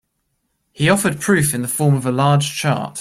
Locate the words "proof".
1.21-1.53